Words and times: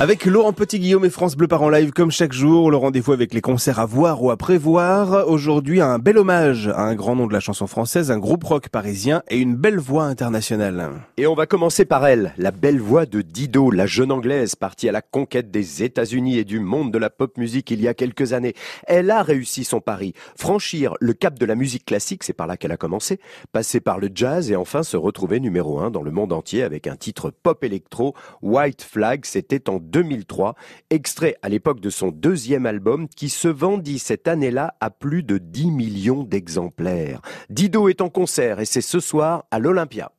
Avec 0.00 0.24
Laurent 0.24 0.54
Petit-Guillaume 0.54 1.04
et 1.04 1.10
France 1.10 1.36
Bleu 1.36 1.46
Par 1.46 1.60
en 1.60 1.68
live 1.68 1.90
comme 1.90 2.10
chaque 2.10 2.32
jour, 2.32 2.70
le 2.70 2.78
rendez-vous 2.78 3.12
avec 3.12 3.34
les 3.34 3.42
concerts 3.42 3.80
à 3.80 3.84
voir 3.84 4.22
ou 4.22 4.30
à 4.30 4.38
prévoir. 4.38 5.28
Aujourd'hui, 5.28 5.82
un 5.82 5.98
bel 5.98 6.16
hommage 6.16 6.68
à 6.68 6.84
un 6.84 6.94
grand 6.94 7.16
nom 7.16 7.26
de 7.26 7.34
la 7.34 7.40
chanson 7.40 7.66
française, 7.66 8.10
un 8.10 8.18
groupe 8.18 8.44
rock 8.44 8.70
parisien 8.70 9.22
et 9.28 9.36
une 9.36 9.56
belle 9.56 9.78
voix 9.78 10.04
internationale. 10.04 10.92
Et 11.18 11.26
on 11.26 11.34
va 11.34 11.44
commencer 11.44 11.84
par 11.84 12.06
elle, 12.06 12.32
la 12.38 12.50
belle 12.50 12.80
voix 12.80 13.04
de 13.04 13.20
Dido, 13.20 13.70
la 13.70 13.84
jeune 13.84 14.10
anglaise 14.10 14.54
partie 14.54 14.88
à 14.88 14.92
la 14.92 15.02
conquête 15.02 15.50
des 15.50 15.82
États-Unis 15.82 16.38
et 16.38 16.44
du 16.44 16.60
monde 16.60 16.90
de 16.90 16.98
la 16.98 17.10
pop 17.10 17.36
musique 17.36 17.70
il 17.70 17.82
y 17.82 17.86
a 17.86 17.92
quelques 17.92 18.32
années. 18.32 18.54
Elle 18.86 19.10
a 19.10 19.22
réussi 19.22 19.64
son 19.64 19.82
pari, 19.82 20.14
franchir 20.34 20.94
le 21.00 21.12
cap 21.12 21.38
de 21.38 21.44
la 21.44 21.54
musique 21.54 21.84
classique, 21.84 22.24
c'est 22.24 22.32
par 22.32 22.46
là 22.46 22.56
qu'elle 22.56 22.72
a 22.72 22.78
commencé, 22.78 23.20
passer 23.52 23.80
par 23.80 23.98
le 23.98 24.08
jazz 24.14 24.50
et 24.50 24.56
enfin 24.56 24.82
se 24.82 24.96
retrouver 24.96 25.40
numéro 25.40 25.78
un 25.78 25.90
dans 25.90 26.02
le 26.02 26.10
monde 26.10 26.32
entier 26.32 26.62
avec 26.62 26.86
un 26.86 26.96
titre 26.96 27.30
pop 27.30 27.62
électro, 27.64 28.14
White 28.40 28.80
Flag, 28.80 29.26
c'était 29.26 29.68
en 29.68 29.78
2003, 29.90 30.54
extrait 30.90 31.36
à 31.42 31.48
l'époque 31.48 31.80
de 31.80 31.90
son 31.90 32.08
deuxième 32.08 32.66
album 32.66 33.08
qui 33.08 33.28
se 33.28 33.48
vendit 33.48 33.98
cette 33.98 34.28
année-là 34.28 34.74
à 34.80 34.90
plus 34.90 35.22
de 35.22 35.38
10 35.38 35.70
millions 35.70 36.24
d'exemplaires. 36.24 37.20
Dido 37.50 37.88
est 37.88 38.00
en 38.00 38.08
concert 38.08 38.60
et 38.60 38.64
c'est 38.64 38.80
ce 38.80 39.00
soir 39.00 39.44
à 39.50 39.58
l'Olympia. 39.58 40.12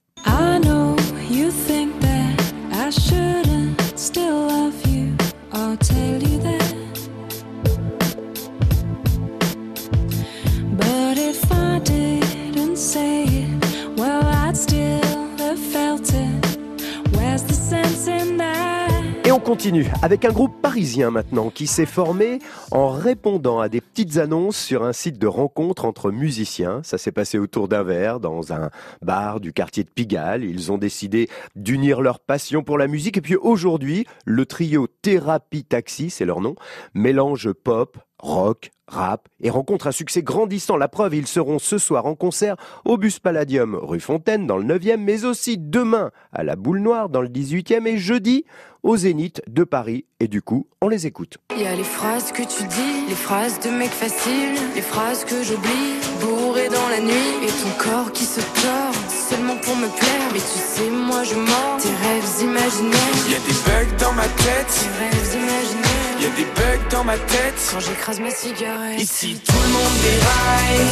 Continue 19.42 19.88
avec 20.04 20.24
un 20.24 20.32
groupe 20.32 20.62
parisien 20.62 21.10
maintenant 21.10 21.50
qui 21.50 21.66
s'est 21.66 21.86
formé 21.86 22.40
en 22.70 22.90
répondant 22.90 23.60
à 23.60 23.70
des 23.70 23.82
petites 23.82 24.18
annonces 24.18 24.58
sur 24.58 24.84
un 24.84 24.94
site 24.94 25.18
de 25.18 25.28
rencontre 25.28 25.86
entre 25.86 26.12
musiciens. 26.12 26.82
Ça 26.84 26.98
s'est 26.98 27.12
passé 27.12 27.40
autour 27.40 27.68
d'un 27.68 27.84
verre 27.84 28.20
dans 28.20 28.54
un 28.54 28.70
bar 29.02 29.40
du 29.40 29.52
quartier 29.52 29.84
de 29.84 29.90
Pigalle. 29.90 30.44
Ils 30.44 30.72
ont 30.72 30.78
décidé 30.78 31.28
d'unir 31.56 32.02
leur 32.02 32.20
passion 32.20 32.62
pour 32.64 32.78
la 32.78 32.88
musique 32.88 33.18
et 33.18 33.22
puis 33.22 33.36
aujourd'hui, 33.36 34.06
le 34.26 34.46
trio 34.46 34.88
Thérapie 35.02 35.64
Taxi, 35.64 36.10
c'est 36.10 36.26
leur 36.26 36.42
nom, 36.42 36.56
mélange 36.94 37.52
pop, 37.52 37.98
rock, 38.22 38.72
rap 38.88 39.28
et 39.42 39.50
rencontre 39.50 39.88
un 39.88 39.92
succès 39.92 40.22
grandissant. 40.22 40.78
La 40.78 40.88
preuve, 40.88 41.16
ils 41.16 41.28
seront 41.28 41.60
ce 41.60 41.78
soir 41.78 42.06
en 42.06 42.16
concert 42.16 42.56
au 42.86 42.98
Bus 42.98 43.20
Palladium 43.20 43.76
rue 43.76 44.00
Fontaine 44.00 44.48
dans 44.48 44.58
le 44.58 44.64
9e, 44.64 44.98
mais 44.98 45.26
aussi 45.26 45.58
demain 45.58 46.12
à 46.32 46.44
la 46.44 46.56
Boule 46.56 46.80
Noire 46.80 47.10
dans 47.10 47.22
le 47.22 47.30
18e 47.30 47.88
et 47.88 47.98
jeudi 47.98 48.46
au 48.84 48.98
Zénith 48.98 49.42
de 49.48 49.64
Paris. 49.64 50.06
Et 50.20 50.28
du 50.28 50.42
coup, 50.42 50.68
on 50.82 50.88
les 50.88 51.08
écoute. 51.08 51.38
Il 51.56 51.62
y 51.62 51.68
a 51.68 51.76
les 51.76 51.84
phrases 51.84 52.32
que 52.32 52.42
tu 52.42 52.64
dis, 52.68 53.08
les 53.10 53.16
phrases 53.16 53.60
de 53.60 53.70
mec 53.70 53.90
facile, 53.90 54.56
les 54.76 54.82
phrases 54.82 55.26
que 55.26 55.44
j'oublie, 55.44 56.00
bourré 56.20 56.68
dans 56.70 56.90
la 56.90 57.00
nuit, 57.00 57.44
et 57.44 57.48
ton 57.48 57.84
corps 57.84 58.12
qui 58.12 58.26
se 58.26 58.40
tord 58.40 58.94
seulement 59.10 59.58
pour 59.58 59.76
me 59.76 59.88
plaire. 59.88 60.30
Mais 60.34 60.40
tu 60.40 60.60
sais, 60.60 60.90
moi 60.90 61.24
je 61.24 61.36
mens, 61.36 61.78
tes 61.80 61.90
rêves 61.90 62.42
imaginaires. 62.42 63.00
Il 63.28 63.34
y 63.34 63.36
a 63.36 63.40
des 63.40 63.54
bugs 63.66 63.98
dans 64.00 64.14
ma 64.14 64.24
tête, 64.24 64.68
tes 64.68 65.04
rêves 65.04 65.36
imaginaires. 65.36 65.91
Des 66.36 66.46
bugs 66.46 66.88
dans 66.90 67.04
ma 67.04 67.18
tête 67.18 67.56
quand 67.72 67.80
j'écrase 67.80 68.20
ma 68.20 68.32
cigarette. 68.32 69.00
Ici 69.00 69.40
tout 69.46 69.54
le 69.54 69.70
monde 69.70 69.96
déraille, 70.02 70.88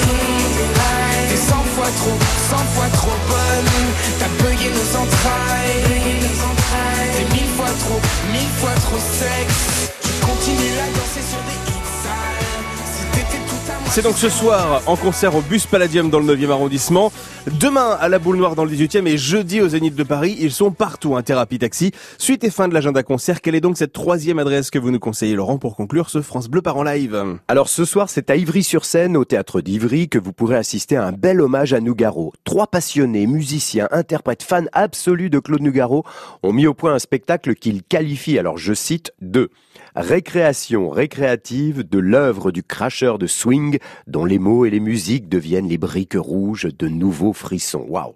t'es 1.29 1.37
100 1.37 1.55
fois 1.75 1.87
trop, 1.97 2.17
100 2.49 2.57
fois 2.75 2.89
trop 2.93 3.17
bonne. 3.29 3.71
T'as 4.19 4.27
bugué 4.43 4.69
nos 4.69 4.89
entrailles, 4.97 5.83
t'es 7.15 7.25
mille 7.33 7.49
fois 7.55 7.73
trop, 7.79 7.99
mille 8.33 8.53
fois 8.59 8.75
trop 8.81 8.99
sexe. 8.99 9.38
C'est 14.00 14.08
donc 14.08 14.17
ce 14.17 14.29
soir 14.29 14.81
en 14.85 14.96
concert 14.96 15.35
au 15.35 15.41
Bus 15.41 15.66
Palladium 15.66 16.09
dans 16.09 16.22
le 16.22 16.34
9e 16.34 16.51
arrondissement. 16.51 17.12
Demain 17.59 17.97
à 18.00 18.07
la 18.07 18.18
Boule 18.18 18.38
Noire 18.38 18.56
dans 18.56 18.63
le 18.63 18.72
18e 18.72 19.06
et 19.06 19.18
jeudi 19.18 19.59
au 19.59 19.68
Zénith 19.68 19.94
de 19.94 20.03
Paris. 20.03 20.38
Ils 20.40 20.53
sont 20.53 20.72
partout, 20.72 21.18
un 21.18 21.22
thérapie 21.22 21.59
taxi. 21.59 21.91
Suite 22.18 22.46
et 22.46 22.50
fin 22.50 22.69
de 22.69 22.73
l'agenda 22.73 23.03
concert. 23.03 23.41
Quelle 23.41 23.56
est 23.56 23.62
donc 23.62 23.78
cette 23.78 23.91
troisième 23.91 24.40
adresse 24.40 24.72
que 24.72 24.79
vous 24.79 24.91
nous 24.91 25.00
conseillez, 25.00 25.35
Laurent, 25.35 25.57
pour 25.57 25.75
conclure 25.75 26.09
ce 26.09 26.22
France 26.22 26.47
Bleu 26.47 26.62
par 26.62 26.78
en 26.78 26.84
live? 26.84 27.40
Alors 27.50 27.68
ce 27.68 27.84
soir, 27.84 28.09
c'est 28.09 28.29
à 28.29 28.38
Ivry-sur-Seine, 28.38 29.18
au 29.18 29.25
théâtre 29.25 29.59
d'Ivry, 29.59 30.07
que 30.07 30.18
vous 30.18 30.31
pourrez 30.31 30.56
assister 30.56 30.96
à 30.96 31.06
un 31.06 31.12
bel 31.12 31.41
hommage 31.41 31.73
à 31.73 31.81
Nougaro. 31.81 32.31
Trois 32.46 32.68
passionnés, 32.68 33.28
musiciens, 33.28 33.90
interprètes, 33.91 34.44
fans 34.44 34.63
absolus 34.72 35.29
de 35.29 35.40
Claude 35.40 35.62
Nougaro 35.62 36.06
ont 36.41 36.53
mis 36.53 36.68
au 36.68 36.73
point 36.73 36.94
un 36.94 37.00
spectacle 37.00 37.53
qu'ils 37.53 37.84
qualifient, 37.84 38.40
alors 38.40 38.57
je 38.57 38.73
cite, 38.73 39.12
de 39.19 39.50
récréation 39.96 40.90
récréative 40.90 41.88
de 41.88 42.00
l'œuvre 42.00 42.52
du 42.52 42.63
cracheur 42.63 43.18
de 43.18 43.28
swing 43.28 43.79
dont 44.07 44.25
les 44.25 44.39
mots 44.39 44.66
et 44.66 44.69
les 44.69 44.79
musiques 44.79 45.29
deviennent 45.29 45.67
les 45.67 45.77
briques 45.77 46.17
rouges 46.17 46.67
de 46.77 46.88
nouveaux 46.88 47.33
frissons. 47.33 47.85
Waouh 47.88 48.13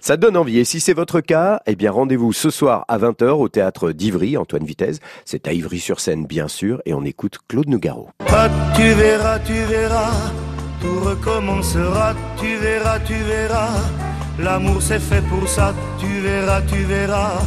Ça 0.00 0.16
donne 0.16 0.36
envie. 0.36 0.58
Et 0.58 0.64
si 0.64 0.80
c'est 0.80 0.92
votre 0.92 1.20
cas, 1.20 1.60
eh 1.66 1.76
bien 1.76 1.90
rendez-vous 1.90 2.32
ce 2.32 2.50
soir 2.50 2.84
à 2.88 2.98
20h 2.98 3.30
au 3.30 3.48
théâtre 3.48 3.92
d'Ivry, 3.92 4.36
Antoine 4.36 4.64
Vitesse. 4.64 5.00
C'est 5.24 5.48
à 5.48 5.52
Ivry-sur-Seine, 5.52 6.26
bien 6.26 6.48
sûr, 6.48 6.80
et 6.86 6.94
on 6.94 7.04
écoute 7.04 7.38
Claude 7.48 7.68
Nougaro. 7.68 8.08
Ah, 8.28 8.48
tu 8.74 8.82
verras, 8.92 9.38
tu 9.40 9.52
verras, 9.52 10.12
tout 10.80 11.00
recommencera, 11.00 12.14
tu 12.38 12.56
verras, 12.56 12.98
tu 13.00 13.14
verras. 13.14 13.70
L'amour 14.38 14.82
c'est 14.82 15.00
fait 15.00 15.22
pour 15.22 15.48
ça, 15.48 15.74
tu 15.98 16.20
verras, 16.20 16.60
tu 16.62 16.82
verras. 16.84 17.40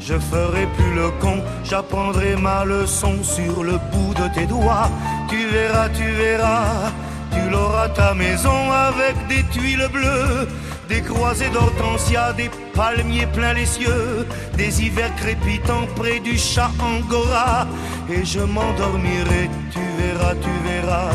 Je 0.00 0.14
ferai 0.18 0.66
plus 0.76 0.94
le 0.94 1.10
con, 1.20 1.42
j'apprendrai 1.62 2.34
ma 2.36 2.64
leçon 2.64 3.22
sur 3.22 3.62
le 3.62 3.72
bout 3.92 4.14
de 4.14 4.34
tes 4.34 4.46
doigts. 4.46 4.88
Tu 5.28 5.46
verras, 5.48 5.90
tu 5.90 6.04
verras, 6.04 6.90
tu 7.32 7.50
l'auras 7.50 7.88
ta 7.88 8.14
maison 8.14 8.70
avec 8.70 9.14
des 9.28 9.42
tuiles 9.44 9.88
bleues, 9.92 10.48
des 10.88 11.02
croisées 11.02 11.50
d'hortensia, 11.50 12.32
des 12.32 12.50
palmiers 12.74 13.26
pleins 13.26 13.54
les 13.54 13.66
cieux, 13.66 14.26
des 14.56 14.82
hivers 14.82 15.14
crépitants 15.16 15.86
près 15.96 16.20
du 16.20 16.36
chat 16.36 16.70
angora. 16.80 17.66
Et 18.10 18.24
je 18.24 18.40
m'endormirai, 18.40 19.48
tu 19.70 19.80
verras, 19.98 20.34
tu 20.34 20.50
verras. 20.68 21.12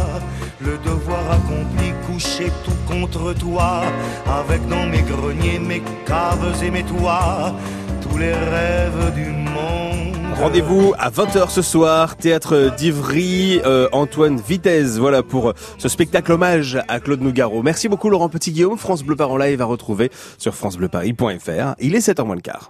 Le 0.61 0.77
devoir 0.77 1.19
accompli, 1.31 1.93
couché 2.07 2.51
tout 2.63 2.79
contre 2.87 3.33
toi, 3.33 3.83
avec 4.39 4.65
dans 4.67 4.85
mes 4.85 5.01
greniers 5.01 5.59
mes 5.59 5.83
caves 6.05 6.63
et 6.63 6.71
mes 6.71 6.83
toits 6.83 7.53
tous 8.01 8.17
les 8.17 8.33
rêves. 8.33 8.84
Rendez-vous 10.39 10.93
à 10.99 11.09
20h 11.09 11.49
ce 11.49 11.61
soir, 11.61 12.17
théâtre 12.17 12.69
d'Ivry, 12.77 13.61
euh, 13.65 13.87
Antoine 13.93 14.37
Vitesse, 14.37 14.97
voilà 14.97 15.23
pour 15.23 15.53
ce 15.77 15.87
spectacle 15.87 16.33
hommage 16.33 16.77
à 16.89 16.99
Claude 16.99 17.21
Nougaro. 17.21 17.63
Merci 17.63 17.87
beaucoup 17.87 18.09
Laurent 18.09 18.27
Petit-Guillaume, 18.27 18.77
France 18.77 19.03
Bleu 19.03 19.15
Paris 19.15 19.31
en 19.31 19.37
live 19.37 19.61
à 19.61 19.65
retrouver 19.65 20.11
sur 20.37 20.53
francebleuparis.fr. 20.53 21.75
Il 21.79 21.95
est 21.95 22.05
7h 22.05 22.25
moins 22.25 22.35
le 22.35 22.41
quart. 22.41 22.63